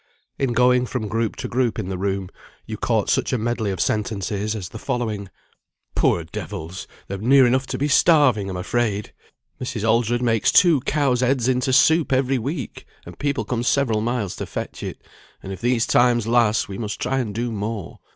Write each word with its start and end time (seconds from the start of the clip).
In 0.39 0.53
going 0.53 0.87
from 0.87 1.07
group 1.07 1.35
to 1.35 1.47
group 1.47 1.77
in 1.77 1.89
the 1.89 1.97
room, 1.99 2.29
you 2.65 2.75
caught 2.75 3.07
such 3.07 3.31
a 3.31 3.37
medley 3.37 3.69
of 3.69 3.79
sentences 3.79 4.55
as 4.55 4.69
the 4.69 4.79
following: 4.79 5.29
"Poor 5.93 6.23
devils! 6.23 6.87
they're 7.07 7.19
near 7.19 7.45
enough 7.45 7.67
to 7.67 7.87
starving, 7.87 8.49
I'm 8.49 8.57
afraid. 8.57 9.13
Mrs. 9.61 9.87
Aldred 9.87 10.23
makes 10.23 10.51
two 10.51 10.79
cows' 10.87 11.21
heads 11.21 11.47
into 11.47 11.71
soup 11.71 12.11
every 12.11 12.39
week, 12.39 12.87
and 13.05 13.19
people 13.19 13.45
come 13.45 13.61
several 13.61 14.01
miles 14.01 14.35
to 14.37 14.47
fetch 14.47 14.81
it; 14.81 15.03
and 15.43 15.53
if 15.53 15.61
these 15.61 15.85
times 15.85 16.25
last 16.25 16.67
we 16.67 16.79
must 16.79 16.99
try 16.99 17.19
and 17.19 17.35
do 17.35 17.51
more. 17.51 17.99